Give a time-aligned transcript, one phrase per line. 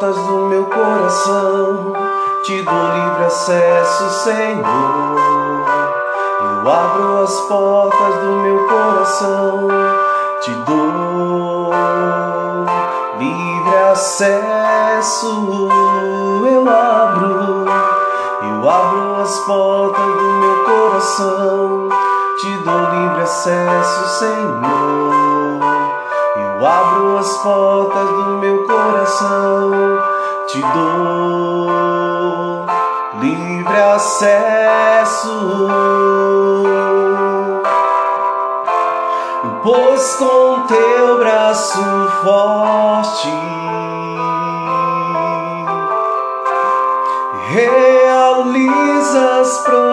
[0.00, 1.92] Portas do meu coração,
[2.42, 4.64] te dou livre acesso, Senhor.
[6.40, 9.68] Eu abro as portas do meu coração,
[10.40, 11.74] te dou
[13.18, 15.68] livre acesso.
[16.50, 17.66] Eu abro,
[18.42, 21.88] eu abro as portas do meu coração,
[22.40, 25.60] te dou livre acesso, Senhor.
[26.36, 29.70] Eu abro as portas do meu coração,
[30.46, 32.66] te dou
[33.20, 35.68] livre acesso.
[39.62, 41.82] Pois com teu braço
[42.22, 43.28] forte
[47.50, 49.89] realizas prodígios.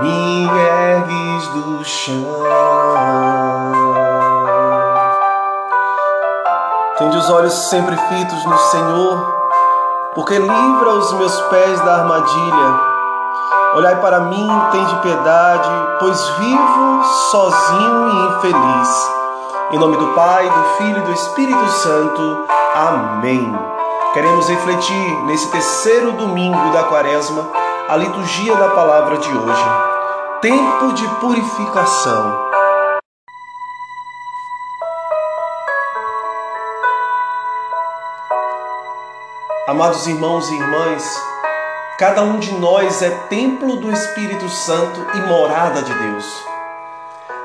[0.02, 2.44] me ergues do chão.
[6.98, 9.18] Tende os olhos sempre fitos no Senhor,
[10.16, 12.94] porque livra os meus pés da armadilha.
[13.76, 19.23] Olhai para mim, tende piedade, pois vivo sozinho e infeliz.
[19.74, 22.46] Em nome do Pai, do Filho e do Espírito Santo.
[22.76, 23.52] Amém.
[24.14, 27.50] Queremos refletir nesse terceiro domingo da quaresma
[27.90, 29.66] a liturgia da palavra de hoje.
[30.42, 32.52] Tempo de purificação.
[39.68, 41.20] Amados irmãos e irmãs,
[41.98, 46.53] cada um de nós é templo do Espírito Santo e morada de Deus.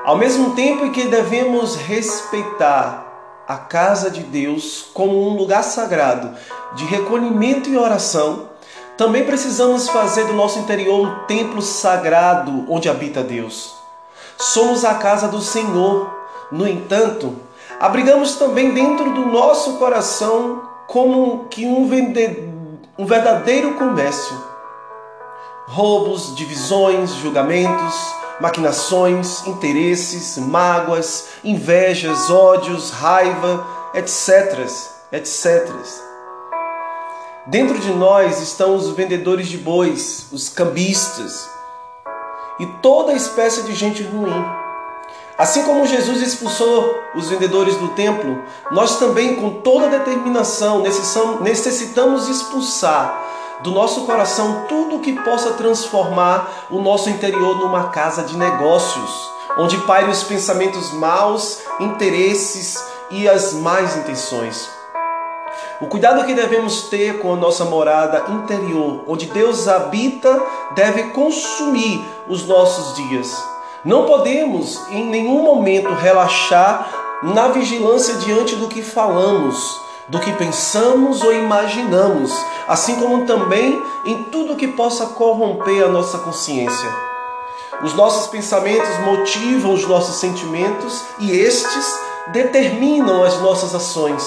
[0.08, 6.34] Ao mesmo tempo em que devemos respeitar a casa de Deus como um lugar sagrado
[6.72, 8.48] de recolhimento e oração,
[8.96, 13.74] também precisamos fazer do nosso interior um templo sagrado onde habita Deus.
[14.38, 16.10] Somos a casa do Senhor,
[16.50, 17.36] no entanto,
[17.78, 22.48] abrigamos também dentro do nosso coração como que um, vende...
[22.98, 24.42] um verdadeiro comércio.
[25.66, 34.66] Roubos, divisões, julgamentos, maquinações, interesses, mágoas, invejas, ódios, raiva, etc.
[35.12, 35.74] etc.
[37.46, 41.48] Dentro de nós estão os vendedores de bois, os cambistas
[42.60, 44.44] e toda espécie de gente ruim.
[45.38, 50.82] Assim como Jesus expulsou os vendedores do templo, nós também, com toda determinação,
[51.40, 53.24] necessitamos expulsar
[53.62, 59.76] do nosso coração tudo que possa transformar o nosso interior numa casa de negócios, onde
[59.78, 64.68] pairem os pensamentos maus, interesses e as más intenções.
[65.80, 70.40] O cuidado que devemos ter com a nossa morada interior, onde Deus habita,
[70.74, 73.44] deve consumir os nossos dias.
[73.84, 76.90] Não podemos em nenhum momento relaxar
[77.22, 82.32] na vigilância diante do que falamos, do que pensamos ou imaginamos,
[82.66, 86.88] assim como também em tudo que possa corromper a nossa consciência.
[87.82, 94.22] Os nossos pensamentos motivam os nossos sentimentos e estes determinam as nossas ações.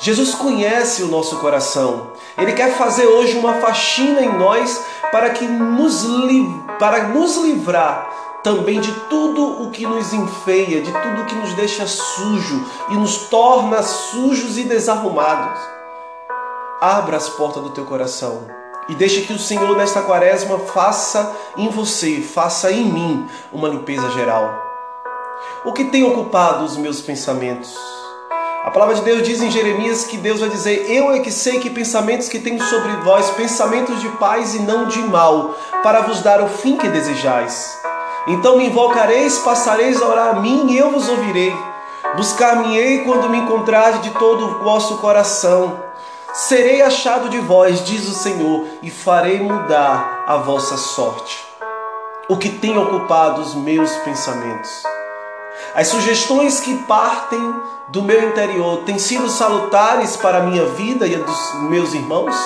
[0.00, 2.12] Jesus conhece o nosso coração.
[2.36, 4.80] Ele quer fazer hoje uma faxina em nós
[5.10, 6.06] para que nos,
[6.78, 8.08] para nos livrar
[8.48, 12.94] também de tudo o que nos enfeia, de tudo o que nos deixa sujo e
[12.94, 15.60] nos torna sujos e desarrumados.
[16.80, 18.46] Abra as portas do teu coração
[18.88, 24.10] e deixe que o Senhor nesta quaresma faça em você, faça em mim uma limpeza
[24.12, 24.50] geral.
[25.66, 27.76] O que tem ocupado os meus pensamentos?
[28.64, 31.60] A palavra de Deus diz em Jeremias que Deus vai dizer: Eu é que sei
[31.60, 36.22] que pensamentos que tenho sobre vós, pensamentos de paz e não de mal, para vos
[36.22, 37.78] dar o fim que desejais.
[38.28, 41.56] Então me invocareis, passareis a orar a mim e eu vos ouvirei.
[42.14, 45.82] Buscar-me-ei quando me encontrares de todo o vosso coração.
[46.34, 51.42] Serei achado de vós, diz o Senhor, e farei mudar a vossa sorte.
[52.28, 54.82] O que tem ocupado os meus pensamentos?
[55.74, 57.54] As sugestões que partem
[57.88, 62.36] do meu interior têm sido salutares para a minha vida e a dos meus irmãos?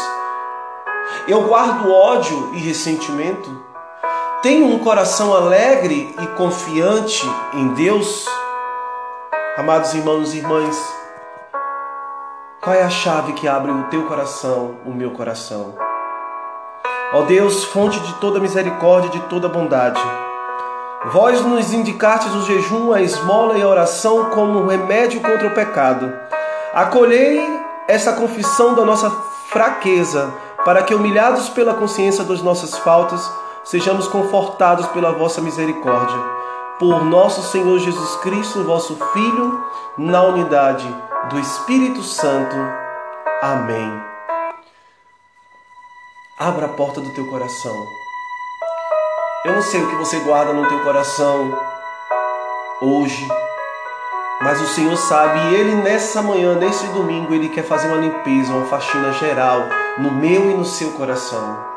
[1.27, 3.72] Eu guardo ódio e ressentimento?
[4.43, 7.25] Tenho um coração alegre e confiante
[7.55, 8.27] em Deus?
[9.57, 10.77] Amados irmãos e irmãs,
[12.61, 15.77] qual é a chave que abre o teu coração, o meu coração?
[17.13, 20.03] Ó Deus, fonte de toda misericórdia e de toda bondade,
[21.13, 26.13] vós nos indicastes o jejum, a esmola e a oração como remédio contra o pecado.
[26.75, 27.41] Acolhei
[27.87, 29.09] essa confissão da nossa
[29.47, 30.35] fraqueza,
[30.65, 33.31] para que, humilhados pela consciência das nossas faltas,
[33.65, 36.19] sejamos confortados pela vossa misericórdia.
[36.79, 39.65] Por nosso Senhor Jesus Cristo, vosso Filho,
[39.97, 40.89] na unidade
[41.31, 42.57] do Espírito Santo.
[43.41, 44.03] Amém.
[46.39, 47.87] Abra a porta do teu coração.
[49.45, 51.57] Eu não sei o que você guarda no teu coração
[52.81, 53.29] hoje,
[54.41, 58.53] mas o Senhor sabe e Ele nessa manhã, nesse domingo, Ele quer fazer uma limpeza,
[58.53, 59.69] uma faxina geral
[59.99, 61.72] no meu e no seu coração.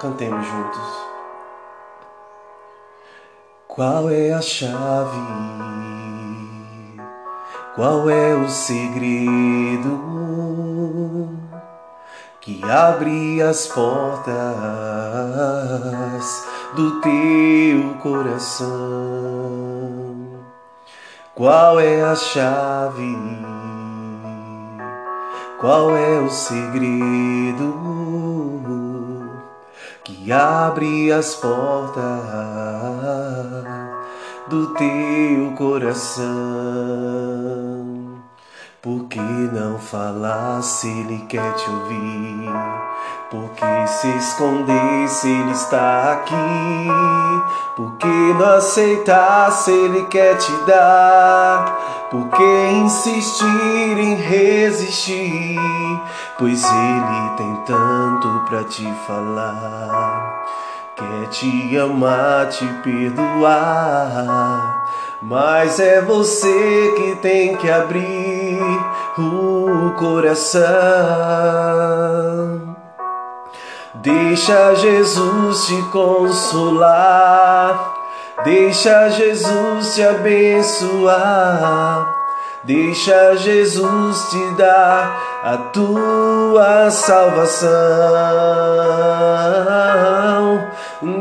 [0.00, 1.10] Cantemos juntos.
[3.68, 5.20] Qual é a chave?
[7.76, 10.00] Qual é o segredo
[12.40, 14.32] que abre as portas
[16.74, 18.70] do teu coração?
[21.34, 23.18] Qual é a chave?
[25.60, 27.90] Qual é o segredo
[30.10, 32.02] que abre as portas
[34.48, 36.26] do teu coração?
[38.82, 42.50] Por que não falar se ele quer te ouvir?
[43.30, 46.34] Por que se esconder se ele está aqui?
[47.76, 52.08] Por que não aceitar se ele quer te dar?
[52.10, 55.56] Por que insistir em resistir?
[56.40, 60.44] Pois ele tem tanto para te falar.
[60.96, 64.26] Quer te amar, te perdoar.
[65.22, 68.60] Mas é você que tem que abrir
[69.16, 70.60] o coração.
[73.94, 77.96] Deixa Jesus te consolar.
[78.44, 82.16] Deixa Jesus te abençoar.
[82.62, 87.70] Deixa Jesus te dar a tua salvação.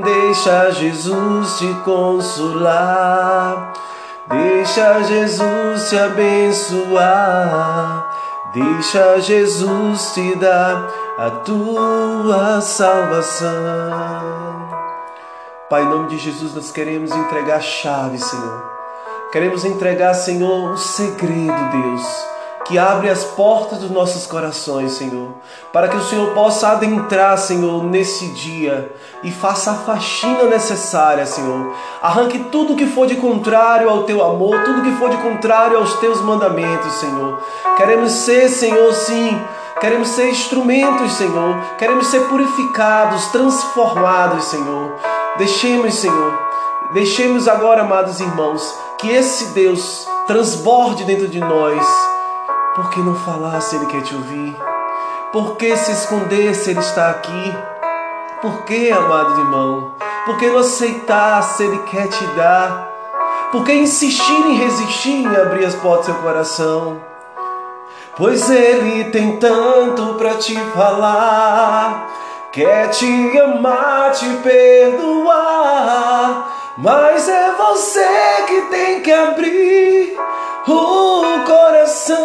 [0.04, 3.74] Deixa Jesus te consolar.
[4.28, 8.06] Deixa Jesus te abençoar.
[8.54, 13.50] Deixa Jesus te dar a tua salvação.
[15.70, 18.64] Pai, em nome de Jesus, nós queremos entregar a chave, Senhor.
[19.30, 22.30] Queremos entregar, Senhor, o segredo, Deus
[22.70, 25.30] que abre as portas dos nossos corações, Senhor,
[25.74, 28.94] para que o Senhor possa adentrar, Senhor, nesse dia
[29.24, 31.74] e faça a faxina necessária, Senhor.
[32.00, 35.96] Arranque tudo que for de contrário ao teu amor, tudo que for de contrário aos
[35.96, 37.42] teus mandamentos, Senhor.
[37.76, 39.36] Queremos ser, Senhor, sim,
[39.80, 41.58] queremos ser instrumentos, Senhor.
[41.78, 44.94] Queremos ser purificados, transformados, Senhor.
[45.38, 46.40] Deixemos, Senhor,
[46.94, 52.10] deixemos agora, amados irmãos, que esse Deus transborde dentro de nós
[52.76, 54.56] por que não falar se Ele quer te ouvir?
[55.32, 57.54] Por que se esconder se Ele está aqui?
[58.42, 59.92] Por que, amado irmão?
[60.26, 62.88] Por que não aceitar se Ele quer te dar?
[63.52, 67.09] Por que insistir em resistir em abrir as portas do seu coração?
[68.20, 72.10] Pois Ele tem tanto para te falar,
[72.52, 78.06] quer te amar, te perdoar, mas é você
[78.46, 80.18] que tem que abrir
[80.68, 82.18] o coração.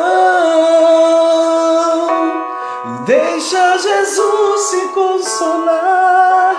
[3.07, 6.57] Deixa Jesus se consolar,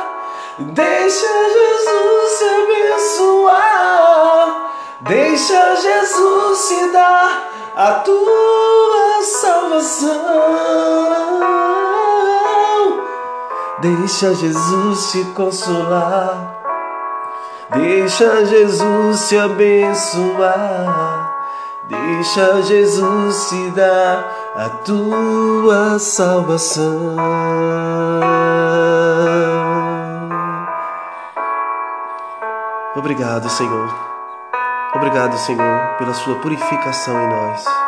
[0.60, 10.12] deixa Jesus se abençoar, deixa Jesus se dar a tua salvação.
[13.80, 16.58] Deixa Jesus te consolar,
[17.72, 21.34] deixa Jesus te abençoar.
[21.88, 27.16] Deixa Jesus te dar a tua salvação.
[32.96, 34.15] Obrigado, Senhor.
[34.96, 37.86] Obrigado, Senhor, pela sua purificação em nós.